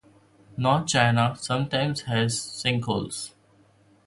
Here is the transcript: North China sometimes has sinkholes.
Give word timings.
North 0.57 0.87
China 0.87 1.35
sometimes 1.39 2.01
has 2.07 2.33
sinkholes. 2.35 3.33